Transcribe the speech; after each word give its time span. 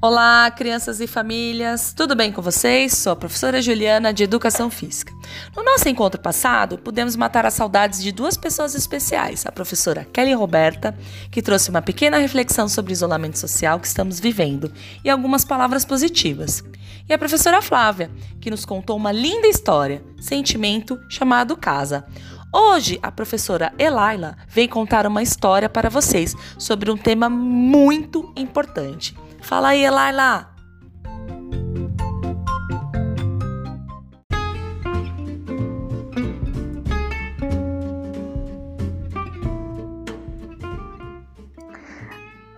Olá, 0.00 0.48
crianças 0.52 1.00
e 1.00 1.08
famílias, 1.08 1.92
tudo 1.92 2.14
bem 2.14 2.30
com 2.30 2.40
vocês? 2.40 2.92
Sou 2.92 3.12
a 3.12 3.16
professora 3.16 3.60
Juliana 3.60 4.12
de 4.12 4.22
Educação 4.22 4.70
Física. 4.70 5.12
No 5.56 5.64
nosso 5.64 5.88
encontro 5.88 6.20
passado, 6.20 6.78
pudemos 6.78 7.16
matar 7.16 7.44
as 7.44 7.54
saudades 7.54 8.00
de 8.00 8.12
duas 8.12 8.36
pessoas 8.36 8.76
especiais: 8.76 9.44
a 9.44 9.50
professora 9.50 10.04
Kelly 10.04 10.34
Roberta, 10.34 10.96
que 11.32 11.42
trouxe 11.42 11.68
uma 11.68 11.82
pequena 11.82 12.16
reflexão 12.16 12.68
sobre 12.68 12.92
o 12.92 12.94
isolamento 12.94 13.40
social 13.40 13.80
que 13.80 13.88
estamos 13.88 14.20
vivendo 14.20 14.72
e 15.04 15.10
algumas 15.10 15.44
palavras 15.44 15.84
positivas, 15.84 16.62
e 17.08 17.12
a 17.12 17.18
professora 17.18 17.60
Flávia, 17.60 18.08
que 18.40 18.52
nos 18.52 18.64
contou 18.64 18.96
uma 18.96 19.10
linda 19.10 19.48
história, 19.48 20.00
sentimento 20.20 20.96
chamado 21.10 21.56
casa. 21.56 22.06
Hoje, 22.54 23.00
a 23.02 23.10
professora 23.10 23.72
Elaila 23.76 24.36
vem 24.46 24.68
contar 24.68 25.08
uma 25.08 25.24
história 25.24 25.68
para 25.68 25.90
vocês 25.90 26.36
sobre 26.56 26.88
um 26.88 26.96
tema 26.96 27.28
muito 27.28 28.32
importante 28.36 29.12
Fala 29.40 29.68
aí, 29.68 29.88
Laila. 29.88 30.48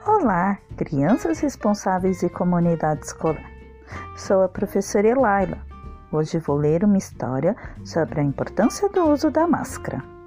Olá, 0.06 0.58
crianças 0.76 1.40
responsáveis 1.40 2.22
e 2.22 2.28
comunidade 2.28 3.06
escolar. 3.06 3.50
Sou 4.16 4.42
a 4.42 4.48
professora 4.48 5.08
Elaila. 5.08 5.58
Hoje 6.12 6.38
vou 6.38 6.56
ler 6.56 6.84
uma 6.84 6.98
história 6.98 7.56
sobre 7.84 8.20
a 8.20 8.24
importância 8.24 8.88
do 8.88 9.08
uso 9.08 9.30
da 9.30 9.46
máscara. 9.46 10.19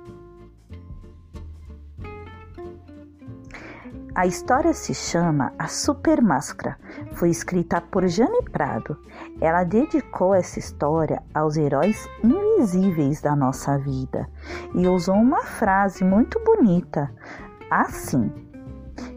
A 4.16 4.27
história 4.27 4.73
se 4.73 4.94
chama 4.94 5.52
A 5.58 5.67
Super 5.67 6.21
Máscara. 6.21 6.77
Foi 7.13 7.32
escrita 7.32 7.82
por 7.82 8.07
Jane 8.07 8.43
Prado. 8.43 8.96
Ela 9.41 9.63
dedicou 9.63 10.35
essa 10.35 10.60
história 10.60 11.24
aos 11.34 11.57
heróis 11.57 12.07
invisíveis 12.23 13.21
da 13.21 13.35
nossa 13.35 13.76
vida 13.79 14.29
e 14.76 14.88
usou 14.88 15.15
uma 15.15 15.43
frase 15.43 16.04
muito 16.04 16.40
bonita, 16.43 17.12
assim: 17.71 18.32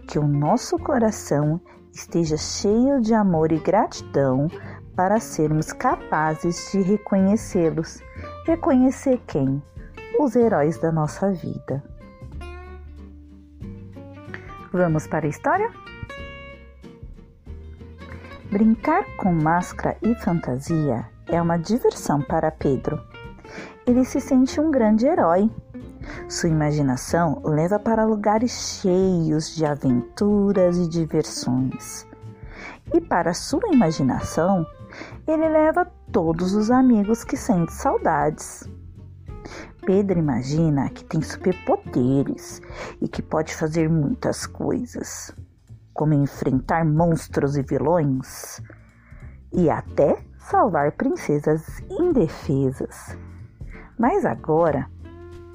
que 0.08 0.18
o 0.18 0.26
nosso 0.26 0.78
coração 0.78 1.60
esteja 1.92 2.38
cheio 2.38 2.98
de 3.02 3.12
amor 3.12 3.52
e 3.52 3.58
gratidão 3.58 4.48
para 4.96 5.20
sermos 5.20 5.74
capazes 5.74 6.70
de 6.72 6.80
reconhecê-los. 6.80 8.02
Reconhecer 8.46 9.20
quem? 9.26 9.62
Os 10.18 10.34
heróis 10.34 10.78
da 10.78 10.90
nossa 10.90 11.30
vida. 11.32 11.84
Vamos 14.72 15.06
para 15.06 15.26
a 15.26 15.28
história? 15.28 15.70
Brincar 18.50 19.04
com 19.16 19.32
máscara 19.32 19.96
e 20.02 20.14
fantasia 20.16 21.06
é 21.28 21.40
uma 21.40 21.56
diversão 21.56 22.20
para 22.22 22.50
Pedro. 22.50 23.00
Ele 23.86 24.04
se 24.04 24.20
sente 24.20 24.60
um 24.60 24.70
grande 24.70 25.06
herói. 25.06 25.50
Sua 26.28 26.48
imaginação 26.48 27.40
o 27.44 27.48
leva 27.48 27.78
para 27.78 28.04
lugares 28.04 28.80
cheios 28.80 29.54
de 29.54 29.64
aventuras 29.64 30.78
e 30.78 30.88
diversões. 30.88 32.06
E 32.92 33.00
para 33.00 33.34
sua 33.34 33.72
imaginação, 33.72 34.66
ele 35.26 35.48
leva 35.48 35.86
todos 36.12 36.54
os 36.54 36.70
amigos 36.70 37.24
que 37.24 37.36
sente 37.36 37.72
saudades. 37.72 38.68
Pedro 39.86 40.18
imagina 40.18 40.90
que 40.90 41.04
tem 41.04 41.22
superpoderes 41.22 42.60
e 43.00 43.06
que 43.06 43.22
pode 43.22 43.54
fazer 43.54 43.88
muitas 43.88 44.44
coisas, 44.44 45.32
como 45.94 46.12
enfrentar 46.12 46.84
monstros 46.84 47.56
e 47.56 47.62
vilões 47.62 48.60
e 49.52 49.70
até 49.70 50.18
salvar 50.38 50.90
princesas 50.90 51.80
indefesas. 51.88 53.16
Mas 53.96 54.24
agora, 54.24 54.90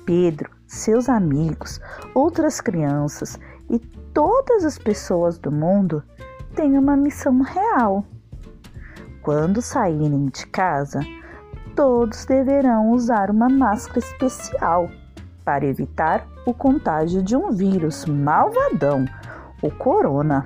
Pedro, 0.05 0.49
seus 0.65 1.09
amigos, 1.09 1.81
outras 2.15 2.61
crianças 2.61 3.37
e 3.69 3.79
todas 4.13 4.63
as 4.63 4.77
pessoas 4.77 5.37
do 5.37 5.51
mundo 5.51 6.01
têm 6.55 6.77
uma 6.77 6.95
missão 6.95 7.41
real. 7.41 8.05
Quando 9.21 9.61
saírem 9.61 10.27
de 10.27 10.47
casa, 10.47 11.01
todos 11.75 12.25
deverão 12.25 12.91
usar 12.91 13.29
uma 13.29 13.49
máscara 13.49 13.99
especial 13.99 14.89
para 15.43 15.65
evitar 15.65 16.27
o 16.45 16.53
contágio 16.53 17.21
de 17.21 17.35
um 17.35 17.51
vírus 17.51 18.05
malvadão, 18.05 19.05
o 19.61 19.71
corona. 19.71 20.45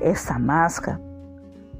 Essa 0.00 0.38
máscara 0.38 1.00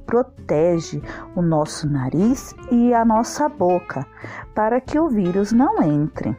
protege 0.06 1.03
o 1.34 1.42
nosso 1.42 1.88
nariz 1.88 2.54
e 2.70 2.92
a 2.92 3.04
nossa 3.04 3.48
boca 3.48 4.06
para 4.54 4.80
que 4.80 4.98
o 4.98 5.09
vírus 5.09 5.53
não 5.53 5.82
entre. 5.82 6.36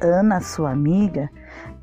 Ana, 0.00 0.40
sua 0.40 0.72
amiga, 0.72 1.30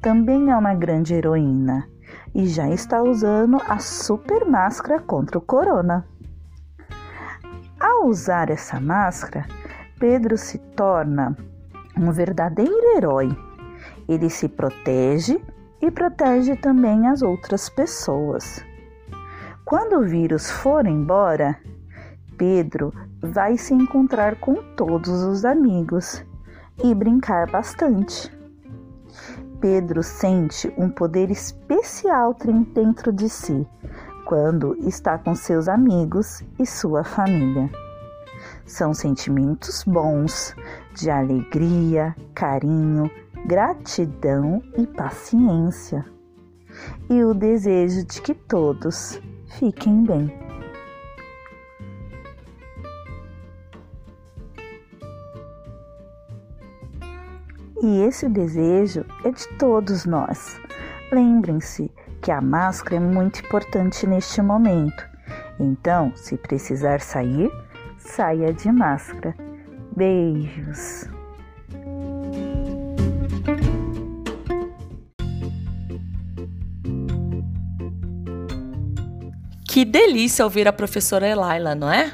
também 0.01 0.51
é 0.51 0.57
uma 0.57 0.73
grande 0.73 1.13
heroína 1.13 1.88
e 2.33 2.45
já 2.47 2.69
está 2.69 3.01
usando 3.01 3.57
a 3.67 3.79
super 3.79 4.45
máscara 4.45 5.00
contra 5.00 5.38
o 5.38 5.41
corona. 5.41 6.06
Ao 8.00 8.08
usar 8.08 8.50
essa 8.50 8.80
máscara, 8.80 9.46
Pedro 10.00 10.38
se 10.38 10.58
torna 10.58 11.36
um 11.98 12.14
verdadeiro 12.14 12.96
herói. 12.96 13.28
Ele 14.08 14.30
se 14.30 14.48
protege 14.48 15.44
e 15.82 15.92
protege 15.92 16.56
também 16.56 17.08
as 17.08 17.22
outras 17.22 17.68
pessoas. 17.68 18.64
Quando 19.66 19.98
o 19.98 20.08
vírus 20.08 20.50
for 20.50 20.86
embora, 20.86 21.58
Pedro 22.38 22.94
vai 23.22 23.58
se 23.58 23.74
encontrar 23.74 24.38
com 24.38 24.56
todos 24.78 25.22
os 25.24 25.44
amigos 25.44 26.24
e 26.81 26.96
brincar 26.96 27.52
bastante. 27.52 28.31
Pedro 29.60 30.02
sente 30.04 30.74
um 30.78 30.90
poder 30.90 31.30
especial 31.30 32.34
dentro 32.74 33.12
de 33.12 33.28
si 33.28 33.68
quando 34.24 34.78
está 34.88 35.18
com 35.18 35.36
seus 35.36 35.68
amigos 35.68 36.42
e 36.58 36.66
sua 36.66 37.04
família. 37.04 37.70
São 38.69 38.94
sentimentos 38.94 39.84
bons 39.84 40.56
de 40.94 41.09
alegria, 41.09 42.16
carinho, 42.35 43.09
gratidão 43.47 44.62
e 44.78 44.85
paciência, 44.85 46.06
e 47.09 47.24
o 47.24 47.34
desejo 47.34 48.06
de 48.06 48.22
que 48.22 48.35
todos 48.35 49.19
fiquem 49.57 50.03
bem. 50.03 50.31
E 57.81 58.01
esse 58.01 58.30
desejo 58.30 59.03
é 59.25 59.31
de 59.31 59.47
todos 59.57 60.06
nós. 60.06 60.62
Lembrem-se 61.12 61.91
que 62.22 62.30
a 62.30 62.40
máscara 62.40 62.97
é 62.97 63.00
muito 63.00 63.40
importante 63.40 64.06
neste 64.06 64.44
momento. 64.44 65.09
Então, 65.59 66.16
se 66.16 66.38
precisar 66.38 67.01
sair, 67.01 67.51
saia 68.00 68.54
de 68.54 68.72
máscara. 68.72 69.36
Beijos. 69.96 71.06
Que 79.68 79.86
delícia 79.86 80.44
ouvir 80.44 80.68
a 80.68 80.74
professora 80.74 81.28
Elaila, 81.28 81.76
não 81.76 81.92
é? 81.92 82.12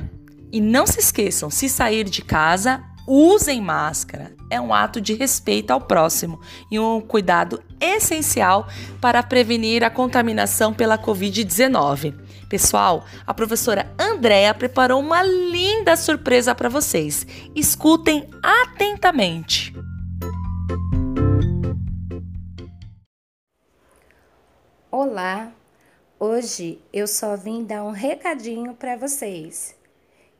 E 0.51 0.59
não 0.59 0.85
se 0.85 0.99
esqueçam, 0.99 1.49
se 1.49 1.69
sair 1.69 2.03
de 2.03 2.21
casa, 2.21 2.83
usem 3.07 3.61
máscara. 3.61 4.33
É 4.49 4.59
um 4.59 4.73
ato 4.73 4.99
de 4.99 5.13
respeito 5.13 5.71
ao 5.71 5.81
próximo 5.81 6.39
e 6.71 6.79
um 6.79 7.01
cuidado 7.01 7.61
essencial 7.79 8.67
para 8.99 9.23
prevenir 9.23 9.83
a 9.83 9.89
contaminação 9.89 10.73
pela 10.73 10.97
Covid-19. 10.97 12.24
Pessoal, 12.49 13.05
a 13.25 13.33
professora 13.33 13.91
Andréa 13.99 14.53
preparou 14.53 14.99
uma 14.99 15.23
linda 15.23 15.95
surpresa 15.95 16.53
para 16.53 16.69
vocês. 16.69 17.25
Escutem 17.55 18.29
atentamente. 18.43 19.73
Olá, 24.91 25.51
hoje 26.19 26.79
eu 26.93 27.07
só 27.07 27.35
vim 27.35 27.63
dar 27.63 27.83
um 27.83 27.91
recadinho 27.91 28.75
para 28.75 28.95
vocês 28.95 29.75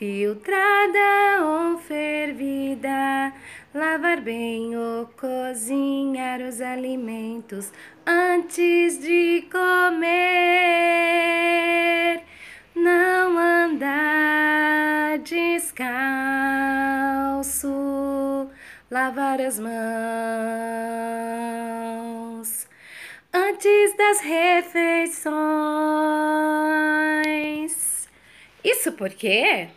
Filtrada 0.00 1.44
ou 1.44 1.76
fervida, 1.76 3.34
lavar 3.74 4.22
bem 4.22 4.74
ou 4.74 5.06
cozinhar 5.08 6.40
os 6.40 6.62
alimentos 6.62 7.70
antes 8.06 8.98
de 8.98 9.46
comer. 9.52 10.00
Não 12.74 13.36
andar 13.36 15.18
descalço, 15.18 15.68
lavar 18.90 19.38
as 19.38 19.58
mãos 19.58 19.76
antes 23.34 23.94
das 23.98 24.20
refeições. 24.20 25.20
Isso 28.64 28.92
porque 28.92 29.68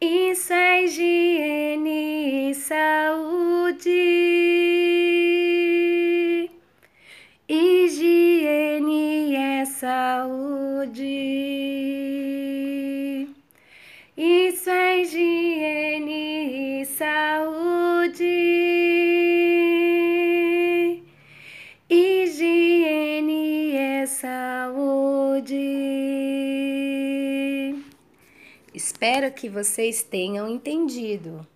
isso 0.00 0.52
é 0.52 0.84
higiene 0.84 2.50
e 2.50 2.54
saúde. 2.54 3.90
Higiene 7.48 9.34
é 9.36 9.64
saúde. 9.64 11.02
Isso 14.16 14.70
é 14.70 15.00
higiene 15.00 16.82
e 16.82 16.84
saúde. 16.84 18.45
Espero 29.06 29.30
que 29.30 29.48
vocês 29.48 30.02
tenham 30.02 30.48
entendido. 30.50 31.46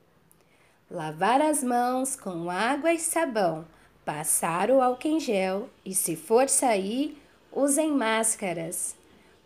Lavar 0.89 1.43
as 1.43 1.65
mãos 1.65 2.15
com 2.15 2.49
água 2.49 2.93
e 2.93 2.99
sabão, 3.01 3.65
passar 4.05 4.71
o 4.71 4.81
álcool 4.81 5.09
em 5.09 5.19
gel 5.19 5.69
e, 5.85 5.93
se 5.93 6.15
for 6.15 6.49
sair, 6.49 7.21
usem 7.53 7.91
máscaras. 7.91 8.95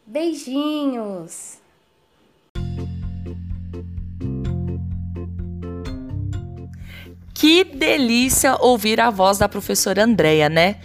Beijinhos! 0.07 1.57
Que 7.33 7.65
delícia 7.65 8.55
ouvir 8.57 9.01
a 9.01 9.09
voz 9.09 9.39
da 9.39 9.49
professora 9.49 10.05
Andréia, 10.05 10.51
né? 10.51 10.79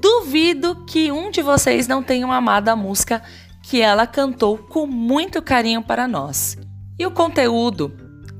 Duvido 0.00 0.84
que 0.86 1.10
um 1.10 1.32
de 1.32 1.42
vocês 1.42 1.88
não 1.88 2.00
tenha 2.00 2.32
amado 2.32 2.68
a 2.68 2.76
música 2.76 3.20
que 3.62 3.80
ela 3.80 4.06
cantou 4.06 4.58
com 4.58 4.86
muito 4.86 5.42
carinho 5.42 5.82
para 5.82 6.08
nós. 6.08 6.56
E 6.98 7.06
o 7.06 7.10
conteúdo 7.10 7.92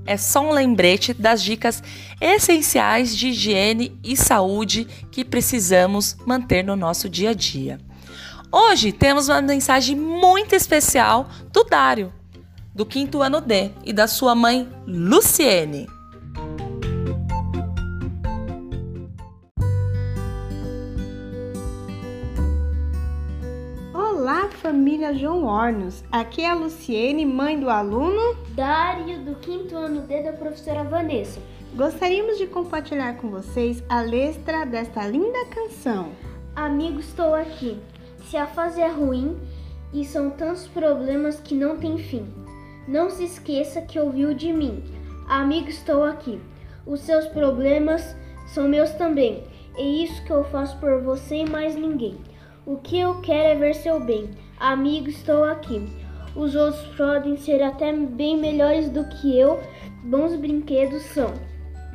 é 0.06 0.16
só 0.16 0.40
um 0.40 0.52
lembrete 0.52 1.14
das 1.14 1.42
dicas 1.42 1.82
essenciais 2.20 3.16
de 3.16 3.28
higiene 3.28 3.98
e 4.02 4.16
saúde 4.16 4.86
que 5.10 5.24
precisamos 5.24 6.16
manter 6.26 6.64
no 6.64 6.74
nosso 6.74 7.08
dia 7.08 7.30
a 7.30 7.34
dia. 7.34 7.78
Hoje 8.52 8.90
temos 8.90 9.28
uma 9.28 9.40
mensagem 9.40 9.94
muito 9.94 10.54
especial 10.54 11.28
do 11.52 11.62
Dário, 11.62 12.12
do 12.74 12.84
quinto 12.84 13.22
ano 13.22 13.40
D, 13.40 13.70
e 13.84 13.92
da 13.92 14.08
sua 14.08 14.34
mãe 14.34 14.68
Luciene. 14.86 15.86
Família 24.70 25.12
João 25.12 25.46
Ornos. 25.46 26.04
Aqui 26.12 26.42
é 26.42 26.48
a 26.48 26.54
Luciene, 26.54 27.26
mãe 27.26 27.58
do 27.58 27.68
aluno 27.68 28.36
Dário, 28.50 29.18
do 29.24 29.34
quinto 29.34 29.74
ano 29.74 30.02
D 30.02 30.22
da 30.22 30.32
professora 30.32 30.84
Vanessa. 30.84 31.40
Gostaríamos 31.74 32.38
de 32.38 32.46
compartilhar 32.46 33.14
com 33.14 33.30
vocês 33.30 33.82
a 33.88 34.00
letra 34.00 34.64
desta 34.64 35.04
linda 35.08 35.44
canção. 35.46 36.10
Amigo, 36.54 37.00
estou 37.00 37.34
aqui. 37.34 37.80
Se 38.26 38.36
a 38.36 38.46
fase 38.46 38.80
é 38.80 38.86
ruim 38.86 39.36
e 39.92 40.04
são 40.04 40.30
tantos 40.30 40.68
problemas 40.68 41.40
que 41.40 41.56
não 41.56 41.76
tem 41.76 41.98
fim, 41.98 42.32
não 42.86 43.10
se 43.10 43.24
esqueça 43.24 43.82
que 43.82 43.98
ouviu 43.98 44.34
de 44.34 44.52
mim. 44.52 44.84
Amigo, 45.28 45.68
estou 45.68 46.04
aqui. 46.04 46.40
Os 46.86 47.00
seus 47.00 47.26
problemas 47.26 48.14
são 48.46 48.68
meus 48.68 48.90
também. 48.92 49.42
É 49.76 49.82
isso 49.82 50.24
que 50.24 50.30
eu 50.30 50.44
faço 50.44 50.78
por 50.78 51.02
você 51.02 51.38
e 51.38 51.50
mais 51.50 51.74
ninguém. 51.74 52.18
O 52.64 52.76
que 52.76 53.00
eu 53.00 53.20
quero 53.20 53.48
é 53.48 53.54
ver 53.56 53.74
seu 53.74 53.98
bem. 53.98 54.30
Amigo, 54.60 55.08
estou 55.08 55.44
aqui. 55.44 55.88
Os 56.36 56.54
outros 56.54 56.84
podem 56.94 57.34
ser 57.38 57.62
até 57.62 57.90
bem 57.94 58.36
melhores 58.36 58.90
do 58.90 59.08
que 59.08 59.34
eu, 59.38 59.58
bons 60.04 60.36
brinquedos 60.36 61.02
são. 61.04 61.32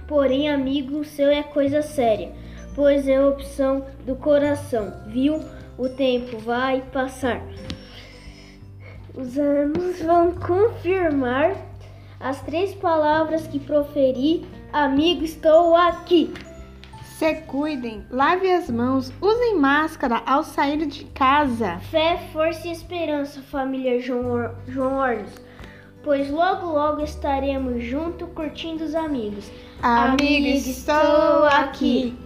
Porém, 0.08 0.50
amigo, 0.50 0.98
o 0.98 1.06
seu 1.06 1.30
é 1.30 1.44
coisa 1.44 1.84
séria, 1.84 2.32
pois 2.74 3.08
é 3.08 3.24
opção 3.24 3.86
do 4.04 4.16
coração, 4.16 4.92
viu? 5.06 5.40
O 5.78 5.90
tempo 5.90 6.40
vai 6.40 6.82
passar. 6.92 7.40
Os 9.14 9.38
anos 9.38 10.02
vão 10.02 10.34
confirmar 10.34 11.56
as 12.20 12.42
três 12.42 12.74
palavras 12.74 13.46
que 13.46 13.60
proferi. 13.60 14.44
Amigo, 14.74 15.24
estou 15.24 15.76
aqui. 15.76 16.34
Se 17.18 17.34
cuidem, 17.48 18.06
lave 18.12 18.52
as 18.52 18.70
mãos, 18.70 19.10
usem 19.22 19.58
máscara 19.58 20.22
ao 20.26 20.44
sair 20.44 20.86
de 20.86 21.06
casa. 21.06 21.80
Fé, 21.90 22.18
força 22.34 22.68
e 22.68 22.72
esperança, 22.74 23.42
família 23.42 24.02
João, 24.02 24.54
pois 26.04 26.30
logo 26.30 26.68
logo 26.68 27.02
estaremos 27.02 27.82
juntos 27.82 28.28
curtindo 28.36 28.84
os 28.84 28.94
amigos. 28.94 29.50
Amigo, 29.82 30.46
estou 30.46 31.46
aqui. 31.46 32.18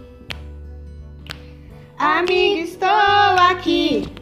Amigo, 1.96 2.64
estou 2.64 2.88
aqui. 2.88 4.12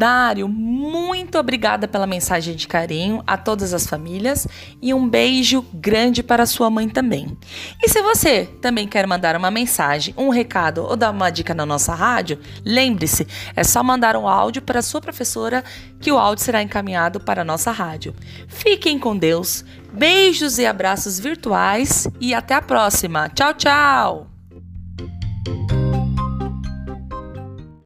Dário, 0.00 0.48
muito 0.48 1.38
obrigada 1.38 1.86
pela 1.86 2.06
mensagem 2.06 2.56
de 2.56 2.66
carinho 2.66 3.22
a 3.26 3.36
todas 3.36 3.74
as 3.74 3.86
famílias 3.86 4.48
e 4.80 4.94
um 4.94 5.06
beijo 5.06 5.62
grande 5.74 6.22
para 6.22 6.46
sua 6.46 6.70
mãe 6.70 6.88
também. 6.88 7.36
E 7.82 7.86
se 7.86 8.00
você 8.00 8.46
também 8.62 8.88
quer 8.88 9.06
mandar 9.06 9.36
uma 9.36 9.50
mensagem, 9.50 10.14
um 10.16 10.30
recado 10.30 10.84
ou 10.84 10.96
dar 10.96 11.10
uma 11.10 11.28
dica 11.28 11.52
na 11.52 11.66
nossa 11.66 11.94
rádio, 11.94 12.38
lembre-se, 12.64 13.26
é 13.54 13.62
só 13.62 13.82
mandar 13.82 14.16
um 14.16 14.26
áudio 14.26 14.62
para 14.62 14.80
sua 14.80 15.02
professora 15.02 15.62
que 16.00 16.10
o 16.10 16.16
áudio 16.16 16.46
será 16.46 16.62
encaminhado 16.62 17.20
para 17.20 17.42
a 17.42 17.44
nossa 17.44 17.70
rádio. 17.70 18.14
Fiquem 18.48 18.98
com 18.98 19.14
Deus, 19.14 19.66
beijos 19.92 20.58
e 20.58 20.64
abraços 20.64 21.20
virtuais 21.20 22.08
e 22.18 22.32
até 22.32 22.54
a 22.54 22.62
próxima. 22.62 23.28
Tchau, 23.28 23.52
tchau! 23.52 24.29